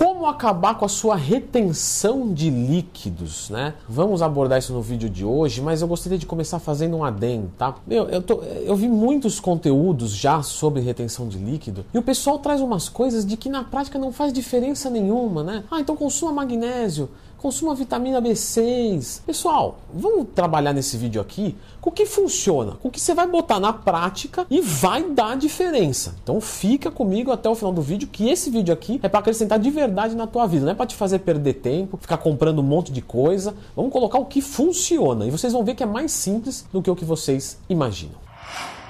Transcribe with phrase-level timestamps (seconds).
[0.00, 3.74] como acabar com a sua retenção de líquidos, né?
[3.86, 7.52] Vamos abordar isso no vídeo de hoje, mas eu gostaria de começar fazendo um adendo,
[7.58, 7.74] tá?
[7.86, 12.38] Eu, eu, tô, eu vi muitos conteúdos já sobre retenção de líquido e o pessoal
[12.38, 15.64] traz umas coisas de que na prática não faz diferença nenhuma, né?
[15.70, 17.10] Ah, então consuma magnésio,
[17.40, 19.22] consuma vitamina B6.
[19.24, 23.26] Pessoal, vamos trabalhar nesse vídeo aqui com o que funciona, com o que você vai
[23.26, 26.14] botar na prática e vai dar diferença.
[26.22, 29.58] Então fica comigo até o final do vídeo, que esse vídeo aqui é para acrescentar
[29.58, 32.62] de verdade na tua vida, não é para te fazer perder tempo, ficar comprando um
[32.62, 33.54] monte de coisa.
[33.74, 36.90] Vamos colocar o que funciona e vocês vão ver que é mais simples do que
[36.90, 38.29] o que vocês imaginam.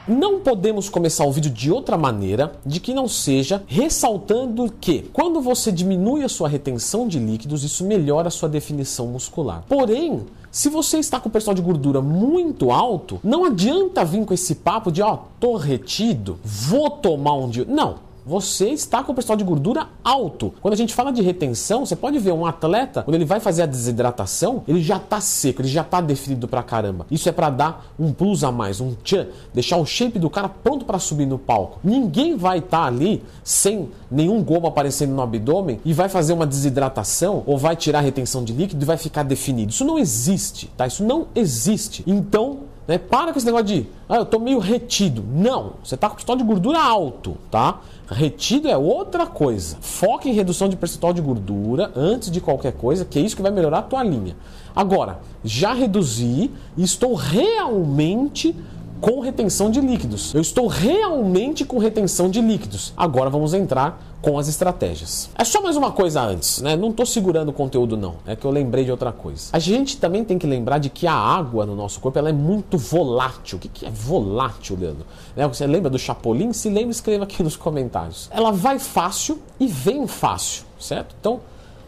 [0.08, 5.40] Não podemos começar o vídeo de outra maneira de que não seja ressaltando que quando
[5.40, 9.62] você diminui a sua retenção de líquidos, isso melhora a sua definição muscular.
[9.68, 14.34] Porém, se você está com o percentual de gordura muito alto, não adianta vir com
[14.34, 17.64] esse papo de ó, oh, tô retido, vou tomar um dia.
[17.68, 20.52] Não, você está com o percentual de gordura alto.
[20.60, 23.62] Quando a gente fala de retenção, você pode ver um atleta, quando ele vai fazer
[23.62, 27.06] a desidratação, ele já está seco, ele já está definido pra caramba.
[27.10, 30.48] Isso é para dar um plus a mais, um tchan, deixar o shape do cara
[30.48, 31.78] pronto para subir no palco.
[31.82, 36.46] Ninguém vai estar tá ali sem nenhum goma aparecendo no abdômen e vai fazer uma
[36.46, 39.70] desidratação ou vai tirar a retenção de líquido e vai ficar definido.
[39.70, 40.86] Isso não existe, tá?
[40.86, 42.02] Isso não existe.
[42.06, 45.24] Então, né, para com esse negócio de, ah, eu tô meio retido.
[45.32, 47.80] Não, você tá com percentual de gordura alto, tá?
[48.08, 49.76] Retido é outra coisa.
[49.80, 53.42] Foca em redução de percentual de gordura antes de qualquer coisa, que é isso que
[53.42, 54.36] vai melhorar a tua linha.
[54.74, 58.54] Agora, já reduzi e estou realmente
[59.00, 60.34] com retenção de líquidos.
[60.34, 62.92] Eu estou realmente com retenção de líquidos.
[62.96, 65.30] Agora vamos entrar com as estratégias.
[65.34, 66.76] É só mais uma coisa antes, né?
[66.76, 69.48] Não estou segurando o conteúdo não, é que eu lembrei de outra coisa.
[69.52, 72.32] A gente também tem que lembrar de que a água no nosso corpo ela é
[72.32, 73.56] muito volátil.
[73.56, 75.06] O que, que é volátil, Leandro?
[75.34, 75.48] Né?
[75.48, 76.52] Você lembra do Chapolin?
[76.52, 78.28] Se lembra, escreva aqui nos comentários.
[78.30, 81.16] Ela vai fácil e vem fácil, certo?
[81.18, 81.40] Então,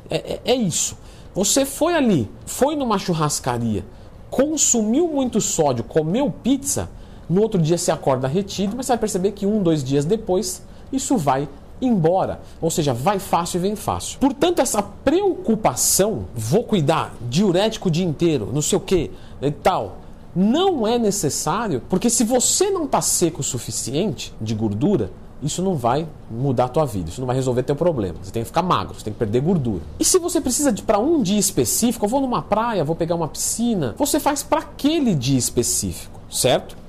[0.08, 0.96] é, é, é isso.
[1.34, 3.84] Você foi ali, foi numa churrascaria,
[4.30, 6.88] consumiu muito sódio, comeu pizza,
[7.32, 10.62] no outro dia você acorda retido, mas você vai perceber que um, dois dias depois
[10.92, 11.48] isso vai
[11.80, 12.40] embora.
[12.60, 14.18] Ou seja, vai fácil e vem fácil.
[14.18, 19.10] Portanto, essa preocupação, vou cuidar, diurético o dia inteiro, não sei o que
[19.40, 19.96] e tal,
[20.36, 25.10] não é necessário, porque se você não está seco o suficiente de gordura,
[25.42, 28.16] isso não vai mudar a tua vida, isso não vai resolver teu problema.
[28.22, 29.82] Você tem que ficar magro, você tem que perder gordura.
[29.98, 33.16] E se você precisa de para um dia específico, eu vou numa praia, vou pegar
[33.16, 36.81] uma piscina, você faz para aquele dia específico, certo?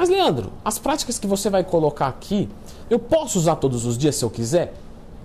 [0.00, 2.48] Mas Leandro, as práticas que você vai colocar aqui,
[2.88, 4.72] eu posso usar todos os dias se eu quiser?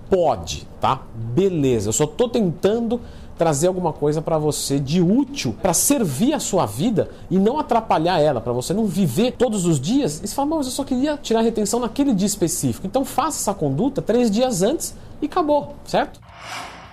[0.09, 1.01] Pode, tá?
[1.15, 1.87] Beleza.
[1.87, 2.99] Eu só estou tentando
[3.37, 8.19] trazer alguma coisa para você de útil para servir a sua vida e não atrapalhar
[8.19, 10.19] ela, para você não viver todos os dias.
[10.21, 12.85] E você fala, mas eu só queria tirar a retenção naquele dia específico.
[12.85, 16.19] Então faça essa conduta três dias antes e acabou, certo?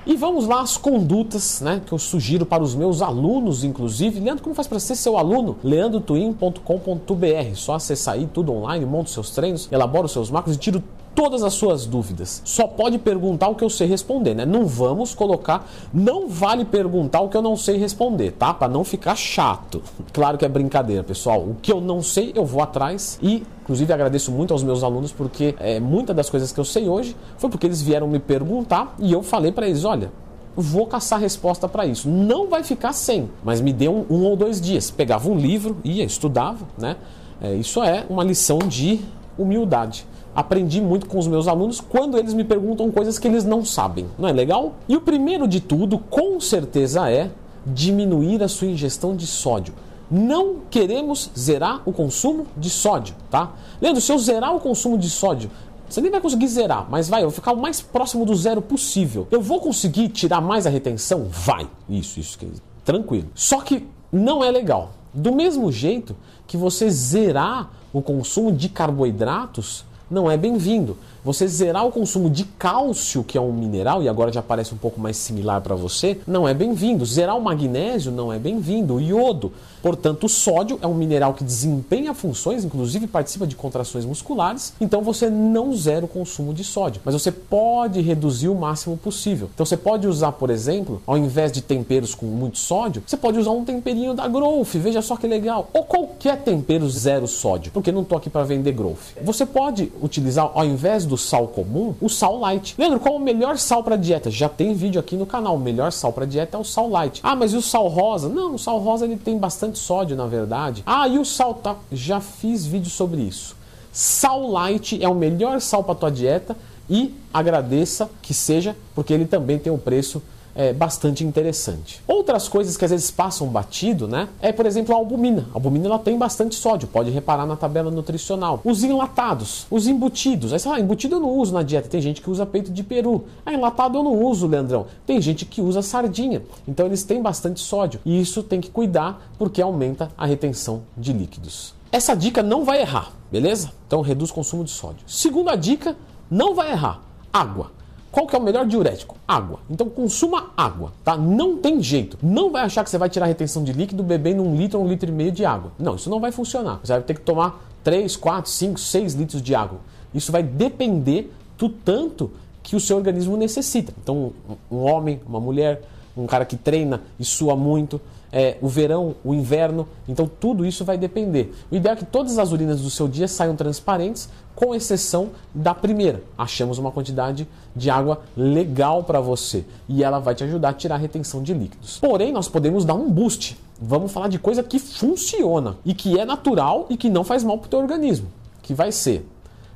[0.04, 4.18] E vamos lá às condutas né, que eu sugiro para os meus alunos, inclusive.
[4.18, 5.56] Leandro, como faz para ser seu aluno?
[5.62, 7.54] leandrotwin.com.br.
[7.54, 10.82] Só acessar aí tudo online, monta os seus treinos, elabora os seus macros e tira
[11.14, 12.42] todas as suas dúvidas.
[12.44, 14.44] Só pode perguntar o que eu sei responder, né?
[14.44, 18.52] Não vamos colocar, não vale perguntar o que eu não sei responder, tá?
[18.52, 19.82] Para não ficar chato.
[20.12, 21.40] Claro que é brincadeira, pessoal.
[21.40, 25.12] O que eu não sei, eu vou atrás e Inclusive agradeço muito aos meus alunos
[25.12, 28.94] porque é, muitas das coisas que eu sei hoje foi porque eles vieram me perguntar
[28.98, 30.10] e eu falei para eles, olha,
[30.56, 32.08] vou caçar resposta para isso.
[32.08, 34.90] Não vai ficar sem, mas me deu um, um, ou dois dias.
[34.90, 36.96] Pegava um livro, ia, estudava, né?
[37.40, 39.00] É, isso é uma lição de
[39.38, 43.64] humildade aprendi muito com os meus alunos quando eles me perguntam coisas que eles não
[43.64, 44.06] sabem.
[44.18, 44.74] Não é legal?
[44.88, 47.30] E o primeiro de tudo, com certeza, é
[47.66, 49.74] diminuir a sua ingestão de sódio.
[50.10, 53.52] Não queremos zerar o consumo de sódio, tá?
[53.80, 55.50] Leandro, se eu zerar o consumo de sódio,
[55.88, 58.62] você nem vai conseguir zerar, mas vai, eu vou ficar o mais próximo do zero
[58.62, 59.26] possível.
[59.30, 61.28] Eu vou conseguir tirar mais a retenção?
[61.30, 61.68] Vai.
[61.88, 62.38] Isso, isso,
[62.84, 63.28] tranquilo.
[63.34, 64.92] Só que não é legal.
[65.12, 66.16] Do mesmo jeito
[66.46, 70.96] que você zerar o consumo de carboidratos não é bem-vindo.
[71.24, 74.76] Você zerar o consumo de cálcio, que é um mineral, e agora já parece um
[74.76, 77.06] pouco mais similar para você, não é bem-vindo.
[77.06, 78.94] Zerar o magnésio não é bem-vindo.
[78.94, 79.52] O iodo.
[79.80, 85.02] Portanto, o sódio é um mineral que desempenha funções, inclusive participa de contrações musculares, então
[85.02, 87.00] você não zera o consumo de sódio.
[87.04, 89.48] Mas você pode reduzir o máximo possível.
[89.54, 93.38] Então você pode usar, por exemplo, ao invés de temperos com muito sódio, você pode
[93.38, 95.68] usar um temperinho da Growth, veja só que legal.
[95.72, 99.16] Ou qualquer tempero zero sódio, porque não estou aqui para vender Growth.
[99.22, 102.74] Você pode utilizar, ao invés do do sal comum, o sal light.
[102.78, 104.30] Leandro, qual o melhor sal para dieta?
[104.30, 105.56] Já tem vídeo aqui no canal.
[105.56, 107.20] O melhor sal para dieta é o sal light.
[107.22, 108.30] Ah, mas e o sal rosa?
[108.30, 110.82] Não, o sal rosa ele tem bastante sódio, na verdade.
[110.86, 111.76] Ah, e o sal tá?
[111.92, 113.54] Já fiz vídeo sobre isso.
[113.92, 116.56] Sal light é o melhor sal para tua dieta
[116.88, 120.22] e agradeça que seja, porque ele também tem um preço
[120.54, 122.00] é, bastante interessante.
[122.06, 124.28] Outras coisas que às vezes passam batido, né?
[124.40, 125.46] É, por exemplo, a albumina.
[125.52, 128.60] A albumina ela tem bastante sódio, pode reparar na tabela nutricional.
[128.64, 130.52] Os enlatados, os embutidos.
[130.52, 131.88] Aí você fala, ah, embutido eu não uso na dieta.
[131.88, 133.24] Tem gente que usa peito de peru.
[133.44, 134.86] Ah, enlatado eu não uso, Leandrão.
[135.06, 136.42] Tem gente que usa sardinha.
[136.66, 138.00] Então eles têm bastante sódio.
[138.04, 141.74] E isso tem que cuidar porque aumenta a retenção de líquidos.
[141.90, 143.70] Essa dica não vai errar, beleza?
[143.86, 145.00] Então reduz o consumo de sódio.
[145.06, 145.94] Segunda dica,
[146.30, 147.02] não vai errar.
[147.30, 147.70] Água.
[148.12, 149.16] Qual que é o melhor diurético?
[149.26, 149.60] Água.
[149.70, 151.16] Então consuma água, tá?
[151.16, 152.18] Não tem jeito.
[152.22, 154.86] Não vai achar que você vai tirar a retenção de líquido bebendo um litro um
[154.86, 155.72] litro e meio de água.
[155.78, 156.78] Não, isso não vai funcionar.
[156.84, 159.80] Você vai ter que tomar 3, 4, 5, 6 litros de água.
[160.14, 162.30] Isso vai depender do tanto
[162.62, 163.94] que o seu organismo necessita.
[164.02, 164.32] Então,
[164.70, 165.82] um homem, uma mulher,
[166.14, 167.98] um cara que treina e sua muito,
[168.32, 171.54] é, o verão, o inverno, então tudo isso vai depender.
[171.70, 175.74] O ideal é que todas as urinas do seu dia saiam transparentes, com exceção da
[175.74, 176.22] primeira.
[176.36, 180.94] Achamos uma quantidade de água legal para você e ela vai te ajudar a tirar
[180.94, 181.98] a retenção de líquidos.
[181.98, 183.58] Porém, nós podemos dar um boost.
[183.80, 187.58] Vamos falar de coisa que funciona e que é natural e que não faz mal
[187.58, 188.28] para o teu organismo,
[188.62, 189.26] que vai ser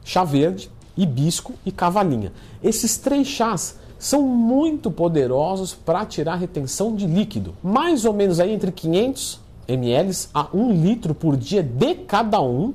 [0.05, 2.33] chá verde, hibisco e cavalinha.
[2.63, 7.55] Esses três chás são muito poderosos para tirar retenção de líquido.
[7.63, 12.75] Mais ou menos aí entre 500 ml a 1 litro por dia de cada um.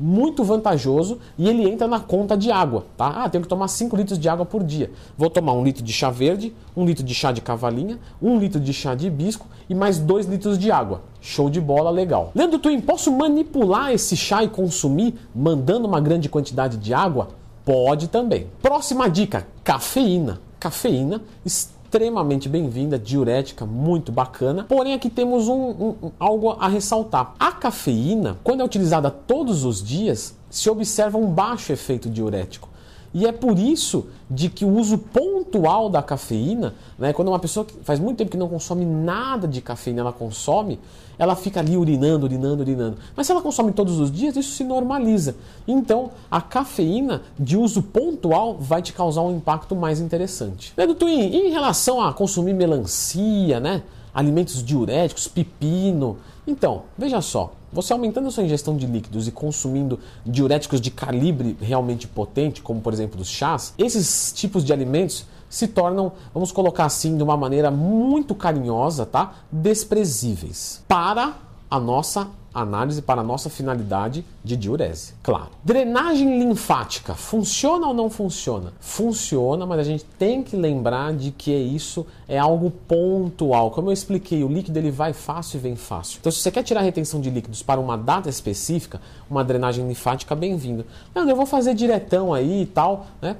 [0.00, 3.24] Muito vantajoso e ele entra na conta de água, tá?
[3.24, 4.92] Ah, tenho que tomar 5 litros de água por dia.
[5.16, 8.60] Vou tomar um litro de chá verde, um litro de chá de cavalinha, um litro
[8.60, 11.02] de chá de hibisco e mais 2 litros de água.
[11.20, 12.30] Show de bola, legal.
[12.32, 17.30] Leandro Twin, posso manipular esse chá e consumir mandando uma grande quantidade de água?
[17.64, 18.46] Pode também.
[18.62, 24.64] Próxima dica: cafeína cafeína, extremamente bem-vinda, diurética, muito bacana.
[24.68, 27.34] Porém, aqui temos um, um, algo a ressaltar.
[27.38, 32.68] A cafeína, quando é utilizada todos os dias, se observa um baixo efeito diurético.
[33.12, 37.64] E é por isso de que o uso pontual da cafeína, né, quando uma pessoa
[37.64, 40.78] que faz muito tempo que não consome nada de cafeína, ela consome,
[41.18, 42.98] ela fica ali urinando, urinando, urinando.
[43.16, 45.34] Mas se ela consome todos os dias, isso se normaliza.
[45.66, 50.72] Então, a cafeína de uso pontual vai te causar um impacto mais interessante.
[50.76, 53.82] Né, Twin, em relação a consumir melancia, né,
[54.14, 56.18] alimentos diuréticos, pepino,
[56.48, 61.54] então, veja só, você aumentando a sua ingestão de líquidos e consumindo diuréticos de calibre
[61.60, 66.86] realmente potente, como por exemplo os chás, esses tipos de alimentos se tornam, vamos colocar
[66.86, 69.34] assim de uma maneira muito carinhosa, tá?
[69.52, 71.36] Desprezíveis para
[71.70, 72.28] a nossa
[72.60, 75.14] análise para nossa finalidade de diurese.
[75.22, 75.48] Claro.
[75.64, 78.72] Drenagem linfática funciona ou não funciona?
[78.80, 83.70] Funciona, mas a gente tem que lembrar de que isso é algo pontual.
[83.70, 86.18] Como eu expliquei, o líquido ele vai fácil e vem fácil.
[86.20, 89.00] Então, se você quer tirar a retenção de líquidos para uma data específica,
[89.30, 90.84] uma drenagem linfática, bem-vindo.
[91.14, 93.36] Não, eu vou fazer diretão aí e tal, né?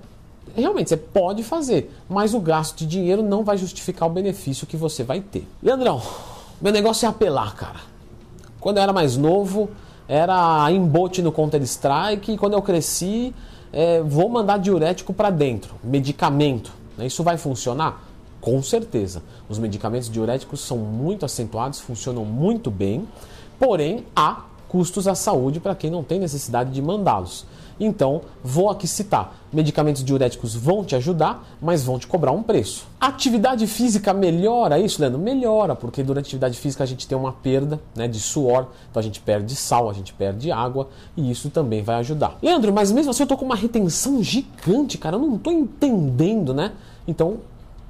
[0.56, 4.76] Realmente, você pode fazer, mas o gasto de dinheiro não vai justificar o benefício que
[4.76, 5.46] você vai ter.
[5.62, 6.02] Leandrão,
[6.60, 7.80] meu negócio é apelar, cara.
[8.60, 9.70] Quando eu era mais novo,
[10.08, 13.34] era embote no Counter-Strike, e quando eu cresci,
[13.72, 16.72] é, vou mandar diurético para dentro, medicamento.
[16.96, 17.06] Né?
[17.06, 18.02] Isso vai funcionar?
[18.40, 19.22] Com certeza.
[19.48, 23.06] Os medicamentos diuréticos são muito acentuados, funcionam muito bem,
[23.58, 27.46] porém há custos à saúde para quem não tem necessidade de mandá-los.
[27.80, 32.86] Então, vou aqui citar: medicamentos diuréticos vão te ajudar, mas vão te cobrar um preço.
[33.00, 35.18] Atividade física melhora isso, Leandro?
[35.18, 39.00] Melhora, porque durante a atividade física a gente tem uma perda né, de suor, então
[39.00, 42.38] a gente perde sal, a gente perde água e isso também vai ajudar.
[42.42, 46.52] Leandro, mas mesmo assim eu tô com uma retenção gigante, cara, eu não tô entendendo,
[46.52, 46.72] né?
[47.06, 47.38] Então,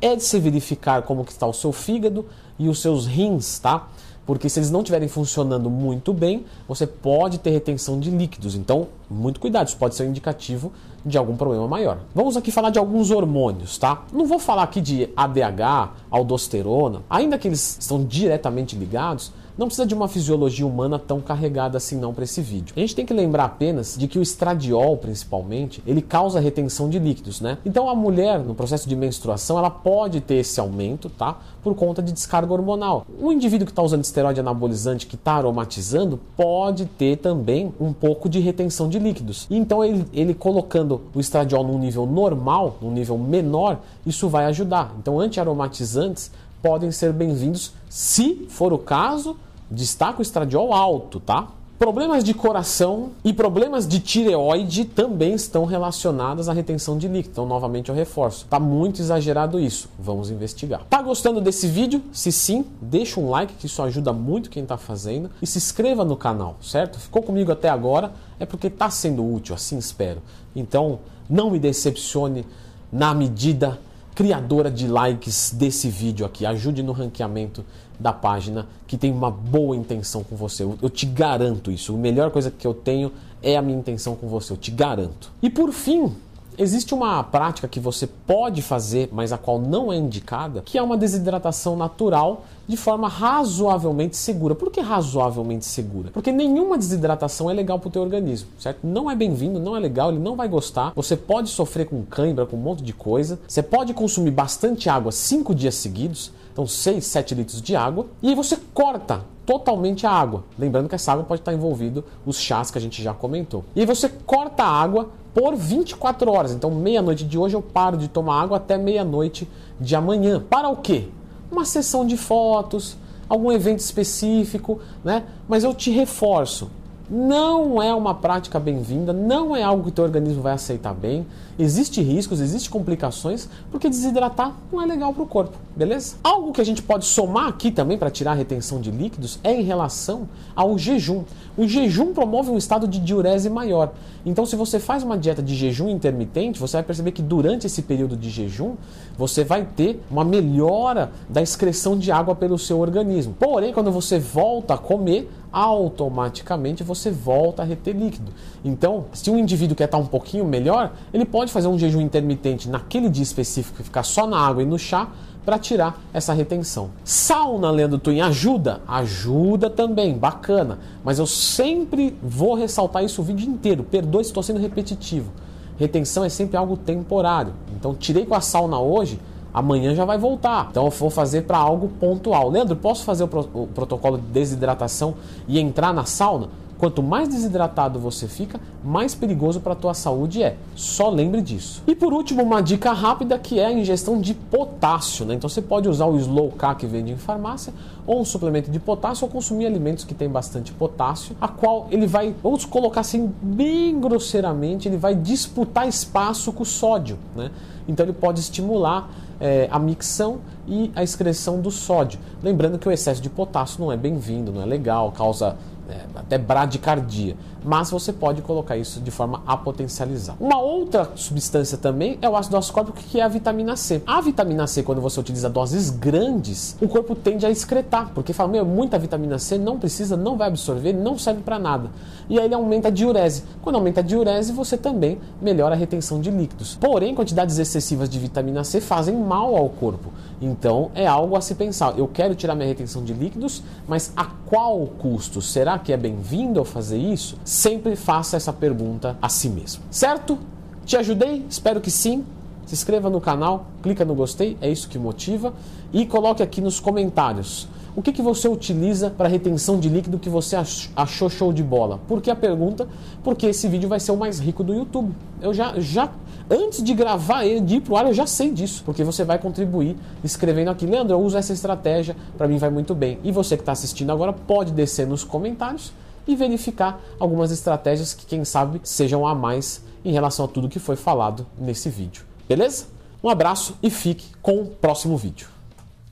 [0.00, 2.26] é de se verificar como que está o seu fígado
[2.58, 3.88] e os seus rins, tá?
[4.28, 8.54] Porque se eles não estiverem funcionando muito bem, você pode ter retenção de líquidos.
[8.54, 10.70] Então, muito cuidado, isso pode ser um indicativo
[11.02, 12.00] de algum problema maior.
[12.14, 14.02] Vamos aqui falar de alguns hormônios, tá?
[14.12, 19.84] Não vou falar aqui de ADH, aldosterona, ainda que eles estão diretamente ligados, não precisa
[19.84, 22.72] de uma fisiologia humana tão carregada assim não para esse vídeo.
[22.76, 27.00] A gente tem que lembrar apenas de que o estradiol, principalmente, ele causa retenção de
[27.00, 27.58] líquidos, né?
[27.66, 31.38] Então a mulher, no processo de menstruação, ela pode ter esse aumento, tá?
[31.60, 33.04] Por conta de descarga hormonal.
[33.20, 38.28] O indivíduo que está usando esteroide anabolizante, que está aromatizando, pode ter também um pouco
[38.28, 39.48] de retenção de líquidos.
[39.50, 44.94] Então ele, ele colocando o estradiol num nível normal, num nível menor, isso vai ajudar.
[45.00, 46.30] Então anti-aromatizantes
[46.62, 49.36] podem ser bem-vindos se for o caso
[49.70, 51.48] Destaca o estradiol alto, tá?
[51.78, 57.30] Problemas de coração e problemas de tireoide também estão relacionados à retenção de líquido.
[57.30, 58.46] Então, novamente, eu reforço.
[58.46, 59.88] Tá muito exagerado isso.
[59.96, 60.82] Vamos investigar.
[60.90, 62.02] Tá gostando desse vídeo?
[62.12, 66.04] Se sim, deixa um like que isso ajuda muito quem está fazendo e se inscreva
[66.04, 66.98] no canal, certo?
[66.98, 70.20] Ficou comigo até agora é porque está sendo útil, assim espero.
[70.56, 70.98] Então,
[71.30, 72.44] não me decepcione
[72.90, 73.78] na medida
[74.18, 76.44] criadora de likes desse vídeo aqui.
[76.44, 77.64] Ajude no ranqueamento
[78.00, 80.64] da página que tem uma boa intenção com você.
[80.64, 81.94] Eu, eu te garanto isso.
[81.94, 84.52] A melhor coisa que eu tenho é a minha intenção com você.
[84.52, 85.30] Eu te garanto.
[85.40, 86.12] E por fim,
[86.60, 90.82] Existe uma prática que você pode fazer, mas a qual não é indicada, que é
[90.82, 94.56] uma desidratação natural de forma razoavelmente segura.
[94.56, 96.10] Por que razoavelmente segura?
[96.10, 98.80] Porque nenhuma desidratação é legal para o teu organismo, certo?
[98.84, 100.92] Não é bem-vindo, não é legal, ele não vai gostar.
[100.96, 103.38] Você pode sofrer com cãibra, com um monte de coisa.
[103.46, 108.30] Você pode consumir bastante água cinco dias seguidos, então 6, 7 litros de água, e
[108.30, 110.42] aí você corta totalmente a água.
[110.58, 113.64] Lembrando que essa água pode estar envolvido os chás que a gente já comentou.
[113.76, 116.50] E aí você corta a água por 24 horas.
[116.50, 119.48] Então, meia-noite de hoje eu paro de tomar água até meia-noite
[119.80, 120.42] de amanhã.
[120.50, 121.04] Para o quê?
[121.48, 122.96] Uma sessão de fotos,
[123.28, 125.22] algum evento específico, né?
[125.48, 126.68] Mas eu te reforço,
[127.10, 131.26] não é uma prática bem-vinda, não é algo que o teu organismo vai aceitar bem.
[131.58, 136.16] Existem riscos, existem complicações, porque desidratar não é legal para o corpo, beleza?
[136.22, 139.52] Algo que a gente pode somar aqui também para tirar a retenção de líquidos é
[139.52, 141.24] em relação ao jejum.
[141.56, 143.92] O jejum promove um estado de diurese maior.
[144.24, 147.82] Então, se você faz uma dieta de jejum intermitente, você vai perceber que durante esse
[147.82, 148.74] período de jejum,
[149.16, 153.34] você vai ter uma melhora da excreção de água pelo seu organismo.
[153.38, 158.32] Porém, quando você volta a comer, automaticamente você volta a reter líquido.
[158.64, 162.68] Então, se um indivíduo quer estar um pouquinho melhor, ele pode fazer um jejum intermitente
[162.68, 165.08] naquele dia específico, ficar só na água e no chá,
[165.48, 166.90] para tirar essa retenção.
[167.02, 168.82] Sauna, Leandro Twin, ajuda?
[168.86, 170.78] Ajuda também, bacana.
[171.02, 173.82] Mas eu sempre vou ressaltar isso o vídeo inteiro.
[173.82, 175.32] Perdoe se estou sendo repetitivo.
[175.78, 177.54] Retenção é sempre algo temporário.
[177.74, 179.18] Então, tirei com a sauna hoje,
[179.58, 180.68] amanhã já vai voltar.
[180.70, 182.48] Então eu vou fazer para algo pontual.
[182.50, 185.14] Leandro, posso fazer o, pro, o, protocolo de desidratação
[185.46, 186.48] e entrar na sauna?
[186.78, 190.56] Quanto mais desidratado você fica, mais perigoso para a tua saúde é.
[190.76, 191.82] Só lembre disso.
[191.88, 195.26] E por último, uma dica rápida que é a ingestão de potássio.
[195.26, 195.34] Né?
[195.34, 197.74] Então você pode usar o Slow K que vende em farmácia
[198.06, 202.06] ou um suplemento de potássio ou consumir alimentos que têm bastante potássio, a qual ele
[202.06, 207.18] vai, vamos colocar assim bem grosseiramente, ele vai disputar espaço com o sódio.
[207.34, 207.50] Né?
[207.88, 212.18] Então ele pode estimular é, a micção e a excreção do sódio.
[212.42, 215.56] Lembrando que o excesso de potássio não é bem-vindo, não é legal, causa
[215.88, 220.36] é, até bradicardia, mas você pode colocar isso de forma a potencializar.
[220.38, 224.02] Uma outra substância também é o ácido ascórbico, que é a vitamina C.
[224.06, 228.50] A vitamina C, quando você utiliza doses grandes, o corpo tende a excretar, porque fala,
[228.50, 231.90] meu, muita vitamina C não precisa, não vai absorver, não serve para nada.
[232.28, 233.44] E aí ele aumenta a diurese.
[233.62, 236.76] Quando aumenta a diurese, você também melhora a retenção de líquidos.
[236.76, 240.12] Porém, quantidades excessivas de vitamina C fazem mal ao corpo.
[240.40, 241.98] Então é algo a se pensar.
[241.98, 245.42] Eu quero tirar minha retenção de líquidos, mas a qual custo?
[245.42, 247.36] Será que é bem-vindo ao fazer isso?
[247.44, 249.82] Sempre faça essa pergunta a si mesmo.
[249.90, 250.38] Certo?
[250.84, 251.44] Te ajudei?
[251.48, 252.24] Espero que sim.
[252.66, 255.54] Se inscreva no canal, clica no gostei, é isso que motiva.
[255.92, 257.66] E coloque aqui nos comentários
[257.98, 260.54] o que, que você utiliza para retenção de líquido que você
[260.94, 261.98] achou show de bola.
[262.06, 262.86] Por que a pergunta?
[263.24, 265.12] Porque esse vídeo vai ser o mais rico do YouTube.
[265.40, 266.08] Eu já, já
[266.50, 269.38] antes de gravar ele, de ir pro ar, eu já sei disso, porque você vai
[269.38, 270.86] contribuir escrevendo aqui.
[270.86, 273.18] Leandro, eu uso essa estratégia, para mim vai muito bem.
[273.22, 275.92] E você que está assistindo agora pode descer nos comentários
[276.26, 280.78] e verificar algumas estratégias que, quem sabe, sejam a mais em relação a tudo que
[280.78, 282.24] foi falado nesse vídeo.
[282.48, 282.86] Beleza?
[283.22, 285.48] Um abraço e fique com o próximo vídeo.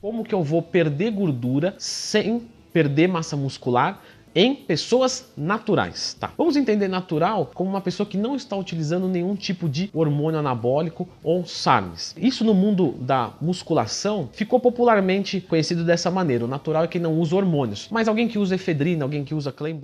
[0.01, 4.01] Como que eu vou perder gordura sem perder massa muscular
[4.37, 6.15] em pessoas naturais.
[6.19, 6.31] Tá.
[6.37, 11.09] Vamos entender natural como uma pessoa que não está utilizando nenhum tipo de hormônio anabólico
[11.23, 12.13] ou SARMs.
[12.15, 16.45] Isso no mundo da musculação ficou popularmente conhecido dessa maneira.
[16.45, 17.87] O natural é quem não usa hormônios.
[17.89, 19.77] Mas alguém que usa efedrina, alguém que usa clenbuterol